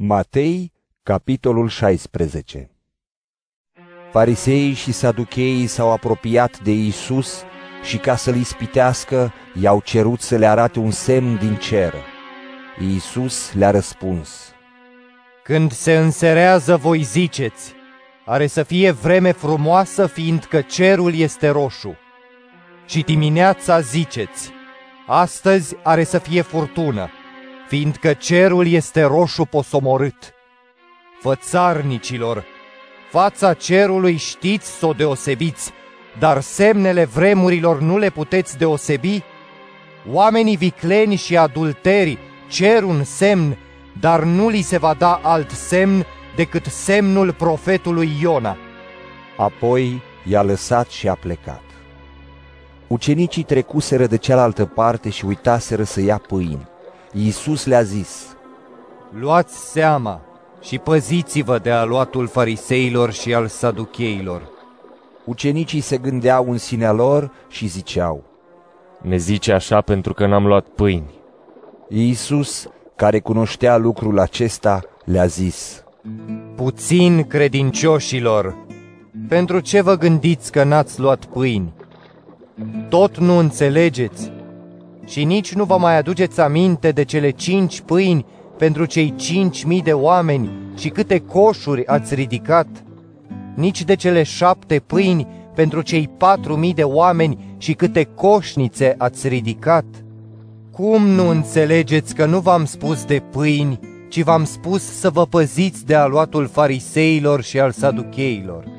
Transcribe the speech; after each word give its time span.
Matei, 0.00 0.72
capitolul 1.02 1.68
16 1.68 2.70
Fariseii 4.10 4.72
și 4.72 4.92
saducheii 4.92 5.66
s-au 5.66 5.92
apropiat 5.92 6.60
de 6.60 6.70
Iisus 6.70 7.42
și 7.82 7.96
ca 7.96 8.16
să-L 8.16 8.36
ispitească, 8.36 9.32
i-au 9.60 9.80
cerut 9.80 10.20
să 10.20 10.36
le 10.36 10.46
arate 10.46 10.78
un 10.78 10.90
semn 10.90 11.36
din 11.36 11.56
cer. 11.56 11.94
Iisus 12.80 13.52
le-a 13.52 13.70
răspuns, 13.70 14.52
Când 15.42 15.72
se 15.72 15.96
înserează, 15.96 16.76
voi 16.76 17.02
ziceți, 17.02 17.72
are 18.24 18.46
să 18.46 18.62
fie 18.62 18.90
vreme 18.90 19.32
frumoasă, 19.32 20.06
fiindcă 20.06 20.60
cerul 20.60 21.14
este 21.14 21.48
roșu. 21.48 21.96
Și 22.86 23.02
dimineața 23.02 23.80
ziceți, 23.80 24.50
astăzi 25.06 25.76
are 25.82 26.04
să 26.04 26.18
fie 26.18 26.42
furtună, 26.42 27.10
fiindcă 27.68 28.12
cerul 28.12 28.66
este 28.66 29.02
roșu 29.02 29.44
posomorât. 29.44 30.32
Fățarnicilor, 31.20 32.44
fața 33.10 33.54
cerului 33.54 34.16
știți 34.16 34.78
să 34.78 34.86
o 34.86 34.92
deosebiți, 34.92 35.70
dar 36.18 36.40
semnele 36.40 37.04
vremurilor 37.04 37.80
nu 37.80 37.98
le 37.98 38.10
puteți 38.10 38.58
deosebi? 38.58 39.22
Oamenii 40.10 40.56
vicleni 40.56 41.14
și 41.14 41.36
adulteri 41.36 42.18
cer 42.48 42.82
un 42.82 43.04
semn, 43.04 43.58
dar 44.00 44.22
nu 44.22 44.48
li 44.48 44.60
se 44.60 44.78
va 44.78 44.94
da 44.94 45.20
alt 45.22 45.50
semn 45.50 46.06
decât 46.36 46.64
semnul 46.64 47.32
profetului 47.32 48.10
Iona. 48.20 48.56
Apoi 49.36 50.02
i-a 50.24 50.42
lăsat 50.42 50.88
și 50.88 51.08
a 51.08 51.14
plecat. 51.14 51.62
Ucenicii 52.86 53.42
trecuseră 53.42 54.06
de 54.06 54.16
cealaltă 54.16 54.64
parte 54.64 55.10
și 55.10 55.24
uitaseră 55.24 55.82
să 55.82 56.00
ia 56.00 56.18
pâini. 56.18 56.68
Iisus 57.12 57.66
le-a 57.66 57.82
zis, 57.82 58.36
Luați 59.20 59.70
seama 59.70 60.20
și 60.60 60.78
păziți-vă 60.78 61.58
de 61.58 61.70
aluatul 61.70 62.26
fariseilor 62.26 63.12
și 63.12 63.34
al 63.34 63.46
saducheilor. 63.46 64.42
Ucenicii 65.24 65.80
se 65.80 65.96
gândeau 65.96 66.50
în 66.50 66.58
sinea 66.58 66.92
lor 66.92 67.30
și 67.48 67.66
ziceau, 67.66 68.24
Ne 69.00 69.16
zice 69.16 69.52
așa 69.52 69.80
pentru 69.80 70.14
că 70.14 70.26
n-am 70.26 70.46
luat 70.46 70.66
pâini. 70.66 71.14
Iisus, 71.88 72.68
care 72.96 73.20
cunoștea 73.20 73.76
lucrul 73.76 74.18
acesta, 74.18 74.80
le-a 75.04 75.26
zis, 75.26 75.84
Puțin 76.56 77.24
credincioșilor, 77.24 78.56
pentru 79.28 79.60
ce 79.60 79.80
vă 79.80 79.96
gândiți 79.96 80.52
că 80.52 80.64
n-ați 80.64 81.00
luat 81.00 81.24
pâini? 81.24 81.72
Tot 82.88 83.18
nu 83.18 83.36
înțelegeți 83.36 84.32
și 85.08 85.24
nici 85.24 85.54
nu 85.54 85.64
vă 85.64 85.76
mai 85.78 85.96
aduceți 85.96 86.40
aminte 86.40 86.90
de 86.90 87.04
cele 87.04 87.30
cinci 87.30 87.80
pâini 87.80 88.26
pentru 88.58 88.84
cei 88.84 89.14
cinci 89.16 89.64
mii 89.64 89.82
de 89.82 89.92
oameni 89.92 90.50
și 90.76 90.88
câte 90.88 91.18
coșuri 91.18 91.86
ați 91.86 92.14
ridicat? 92.14 92.66
Nici 93.54 93.84
de 93.84 93.94
cele 93.94 94.22
șapte 94.22 94.82
pâini 94.86 95.26
pentru 95.54 95.80
cei 95.80 96.10
patru 96.16 96.56
mii 96.56 96.74
de 96.74 96.82
oameni 96.82 97.54
și 97.58 97.72
câte 97.72 98.08
coșnițe 98.14 98.94
ați 98.98 99.28
ridicat? 99.28 99.84
Cum 100.72 101.06
nu 101.06 101.28
înțelegeți 101.28 102.14
că 102.14 102.26
nu 102.26 102.38
v-am 102.38 102.64
spus 102.64 103.04
de 103.04 103.22
pâini, 103.30 103.80
ci 104.08 104.22
v-am 104.22 104.44
spus 104.44 104.82
să 104.82 105.10
vă 105.10 105.26
păziți 105.26 105.86
de 105.86 105.94
aluatul 105.94 106.46
fariseilor 106.46 107.42
și 107.42 107.60
al 107.60 107.70
saducheilor? 107.70 108.77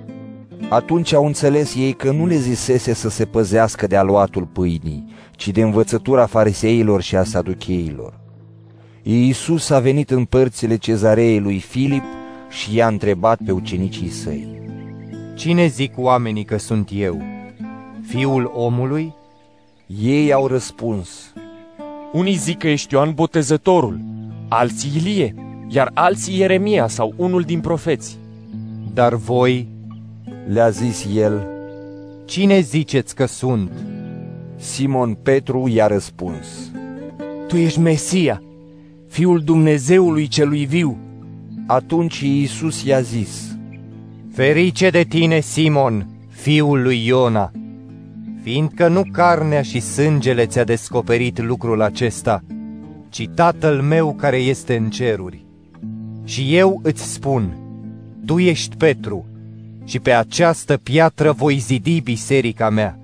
Atunci 0.69 1.13
au 1.13 1.25
înțeles 1.25 1.75
ei 1.75 1.93
că 1.93 2.11
nu 2.11 2.25
le 2.25 2.35
zisese 2.35 2.93
să 2.93 3.09
se 3.09 3.25
păzească 3.25 3.87
de 3.87 3.95
aluatul 3.95 4.45
pâinii, 4.45 5.13
ci 5.35 5.47
de 5.47 5.61
învățătura 5.61 6.25
fariseilor 6.25 7.01
și 7.01 7.15
a 7.15 7.23
saducheilor. 7.23 8.19
Iisus 9.03 9.69
a 9.69 9.79
venit 9.79 10.11
în 10.11 10.25
părțile 10.25 10.75
cezarei 10.75 11.39
lui 11.39 11.59
Filip 11.59 12.03
și 12.49 12.75
i-a 12.75 12.87
întrebat 12.87 13.39
pe 13.45 13.51
ucenicii 13.51 14.09
săi. 14.09 14.61
Cine 15.35 15.67
zic 15.67 15.93
oamenii 15.95 16.43
că 16.43 16.57
sunt 16.57 16.89
eu? 16.93 17.21
Fiul 18.07 18.51
omului? 18.55 19.13
Ei 20.01 20.33
au 20.33 20.47
răspuns, 20.47 21.33
Unii 22.11 22.35
zic 22.35 22.57
că 22.57 22.67
ești 22.67 22.93
Ioan 22.93 23.13
Botezătorul, 23.13 23.99
alții 24.47 24.91
Ilie, 24.95 25.35
iar 25.67 25.91
alții 25.93 26.37
Ieremia 26.37 26.87
sau 26.87 27.13
unul 27.15 27.41
din 27.41 27.59
profeți. 27.59 28.17
Dar 28.93 29.13
voi, 29.15 29.67
le-a 30.47 30.69
zis 30.69 31.07
el. 31.15 31.47
cine 32.25 32.59
ziceți 32.59 33.15
că 33.15 33.25
sunt? 33.25 33.71
Simon 34.55 35.13
Petru 35.13 35.67
i-a 35.67 35.87
răspuns. 35.87 36.71
Tu 37.47 37.57
ești 37.57 37.79
Mesia, 37.79 38.41
Fiul 39.07 39.39
Dumnezeului 39.39 40.27
celui 40.27 40.65
viu. 40.65 40.97
Atunci 41.67 42.19
Iisus 42.19 42.83
i-a 42.83 43.01
zis, 43.01 43.57
Ferice 44.33 44.89
de 44.89 45.03
tine, 45.03 45.39
Simon, 45.39 46.07
fiul 46.29 46.81
lui 46.81 47.05
Iona, 47.05 47.51
fiindcă 48.41 48.87
nu 48.87 49.03
carnea 49.11 49.61
și 49.61 49.79
sângele 49.79 50.45
ți-a 50.45 50.63
descoperit 50.63 51.41
lucrul 51.41 51.81
acesta, 51.81 52.43
ci 53.09 53.27
Tatăl 53.35 53.81
meu 53.81 54.13
care 54.13 54.37
este 54.37 54.75
în 54.75 54.89
ceruri. 54.89 55.45
Și 56.23 56.55
eu 56.55 56.79
îți 56.83 57.13
spun, 57.13 57.57
tu 58.25 58.39
ești 58.39 58.75
Petru, 58.75 59.25
și 59.83 59.99
pe 59.99 60.11
această 60.11 60.77
piatră 60.77 61.31
voi 61.31 61.57
zidi 61.57 62.01
biserica 62.01 62.69
mea, 62.69 62.99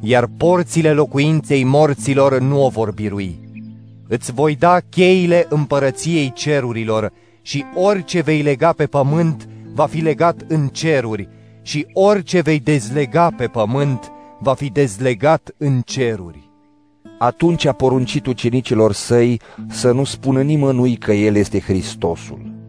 iar 0.00 0.26
porțile 0.36 0.92
locuinței 0.92 1.64
morților 1.64 2.40
nu 2.40 2.64
o 2.64 2.68
vor 2.68 2.92
birui. 2.92 3.38
Îți 4.08 4.32
voi 4.32 4.56
da 4.56 4.78
cheile 4.88 5.46
împărăției 5.48 6.32
cerurilor 6.32 7.12
și 7.42 7.64
orice 7.74 8.20
vei 8.20 8.42
lega 8.42 8.72
pe 8.72 8.86
pământ 8.86 9.48
va 9.74 9.86
fi 9.86 10.00
legat 10.00 10.44
în 10.48 10.68
ceruri 10.68 11.28
și 11.62 11.86
orice 11.92 12.40
vei 12.40 12.58
dezlega 12.58 13.30
pe 13.36 13.46
pământ 13.46 14.12
va 14.38 14.54
fi 14.54 14.70
dezlegat 14.70 15.54
în 15.56 15.80
ceruri. 15.80 16.50
Atunci 17.18 17.64
a 17.64 17.72
poruncit 17.72 18.26
ucenicilor 18.26 18.92
săi 18.92 19.40
să 19.68 19.92
nu 19.92 20.04
spună 20.04 20.42
nimănui 20.42 20.96
că 20.96 21.12
El 21.12 21.36
este 21.36 21.60
Hristosul. 21.60 22.59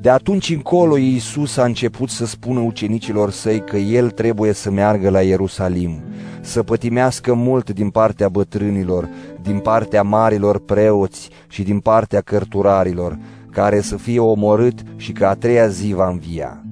De 0.00 0.10
atunci 0.10 0.50
încolo 0.50 0.96
Iisus 0.96 1.56
a 1.56 1.64
început 1.64 2.10
să 2.10 2.26
spună 2.26 2.60
ucenicilor 2.60 3.30
săi 3.30 3.64
că 3.64 3.76
El 3.76 4.10
trebuie 4.10 4.52
să 4.52 4.70
meargă 4.70 5.10
la 5.10 5.22
Ierusalim, 5.22 6.00
să 6.40 6.62
pătimească 6.62 7.34
mult 7.34 7.70
din 7.70 7.90
partea 7.90 8.28
bătrânilor, 8.28 9.08
din 9.42 9.58
partea 9.58 10.02
marilor 10.02 10.58
preoți 10.60 11.30
și 11.48 11.62
din 11.62 11.80
partea 11.80 12.20
cărturarilor, 12.20 13.18
care 13.50 13.80
să 13.80 13.96
fie 13.96 14.20
omorât 14.20 14.82
și 14.96 15.12
că 15.12 15.26
a 15.26 15.34
treia 15.34 15.68
zi 15.68 15.92
va 15.92 16.08
învia. 16.08 16.62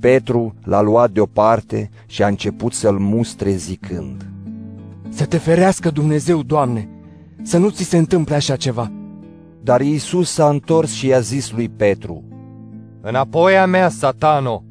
Petru 0.00 0.54
l-a 0.64 0.80
luat 0.80 1.10
deoparte 1.10 1.90
și 2.06 2.22
a 2.22 2.26
început 2.26 2.72
să-l 2.72 2.98
mustre 2.98 3.50
zicând, 3.50 4.26
Să 5.08 5.24
te 5.24 5.38
ferească 5.38 5.90
Dumnezeu, 5.90 6.42
Doamne, 6.42 6.88
să 7.42 7.58
nu 7.58 7.68
ți 7.68 7.82
se 7.82 7.96
întâmple 7.96 8.34
așa 8.34 8.56
ceva. 8.56 8.92
Dar 9.62 9.80
Iisus 9.80 10.32
s-a 10.32 10.48
întors 10.48 10.92
și 10.92 11.06
i-a 11.06 11.20
zis 11.20 11.50
lui 11.52 11.68
Petru, 11.68 12.24
Înapoi 13.02 13.58
a 13.58 13.66
mea, 13.66 13.88
satano, 13.88 14.64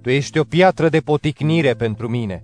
tu 0.00 0.10
ești 0.10 0.38
o 0.38 0.44
piatră 0.44 0.88
de 0.88 0.98
poticnire 0.98 1.74
pentru 1.74 2.08
mine, 2.08 2.40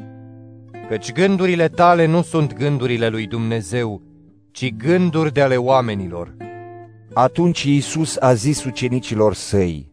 căci 0.89 1.13
gândurile 1.13 1.69
tale 1.69 2.07
nu 2.07 2.23
sunt 2.23 2.55
gândurile 2.55 3.09
lui 3.09 3.27
Dumnezeu, 3.27 4.03
ci 4.51 4.75
gânduri 4.75 5.33
de 5.33 5.41
ale 5.41 5.57
oamenilor. 5.57 6.37
Atunci 7.13 7.63
Iisus 7.63 8.17
a 8.21 8.35
zis 8.35 8.65
ucenicilor 8.65 9.35
săi, 9.35 9.93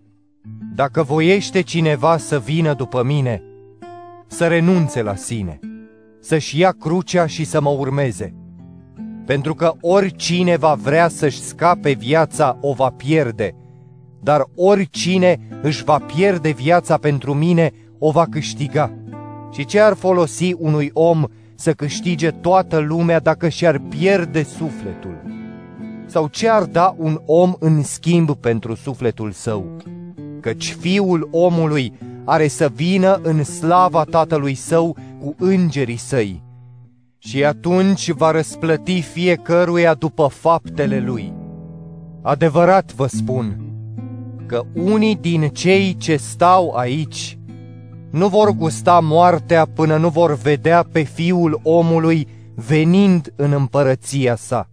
Dacă 0.75 1.03
voiește 1.03 1.62
cineva 1.62 2.18
să 2.18 2.40
vină 2.40 2.74
după 2.74 3.03
mine, 3.03 3.41
să 4.28 4.47
renunțe 4.47 5.01
la 5.01 5.16
sine, 5.16 5.59
să-și 6.19 6.59
ia 6.59 6.72
crucea 6.72 7.25
și 7.25 7.44
să 7.44 7.62
mă 7.62 7.69
urmeze. 7.69 8.35
Pentru 9.25 9.53
că 9.53 9.74
oricine 9.81 10.57
va 10.57 10.74
vrea 10.74 11.07
să-și 11.07 11.41
scape 11.41 11.91
viața 11.91 12.57
o 12.62 12.74
va 12.74 12.90
pierde, 12.90 13.56
dar 14.23 14.45
oricine 14.56 15.39
își 15.62 15.83
va 15.83 15.97
pierde 15.97 16.50
viața 16.50 16.97
pentru 16.97 17.33
mine 17.33 17.71
o 18.00 18.12
va 18.12 18.25
câștiga. 18.30 18.92
Și 19.51 19.65
ce 19.65 19.80
ar 19.80 19.94
folosi 19.94 20.53
unui 20.57 20.89
om 20.94 21.24
să 21.56 21.71
câștige 21.71 22.30
toată 22.30 22.77
lumea 22.77 23.19
dacă 23.19 23.50
și-ar 23.50 23.81
pierde 23.89 24.44
sufletul? 24.44 25.21
Sau 26.06 26.27
ce 26.27 26.50
ar 26.50 26.63
da 26.63 26.95
un 26.97 27.21
om 27.25 27.53
în 27.59 27.83
schimb 27.83 28.31
pentru 28.31 28.75
sufletul 28.75 29.31
său? 29.31 29.77
Căci 30.39 30.75
fiul 30.80 31.27
omului 31.31 31.94
are 32.25 32.47
să 32.47 32.71
vină 32.75 33.19
în 33.24 33.44
slava 33.44 34.03
tatălui 34.03 34.53
său 34.53 34.97
cu 35.19 35.36
îngerii 35.39 35.97
săi. 35.97 36.44
Și 37.18 37.45
atunci 37.45 38.12
va 38.12 38.31
răsplăti 38.31 39.01
fiecăruia 39.01 39.94
după 39.94 40.27
faptele 40.27 41.00
lui. 41.00 41.33
Adevărat 42.21 42.94
vă 42.94 43.07
spun 43.07 43.62
că 44.45 44.66
unii 44.74 45.16
din 45.16 45.48
cei 45.48 45.95
ce 45.98 46.16
stau 46.16 46.75
aici 46.75 47.38
nu 48.12 48.28
vor 48.28 48.51
gusta 48.51 49.00
moartea 49.00 49.66
până 49.66 49.98
nu 49.98 50.10
vor 50.10 50.36
vedea 50.36 50.86
pe 50.92 51.01
fiul 51.01 51.60
omului 51.63 52.28
venind 52.56 53.34
în 53.36 53.51
împărăția 53.51 54.36
sa. 54.36 54.68